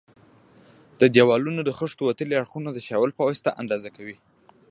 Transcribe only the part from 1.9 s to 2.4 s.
وتلي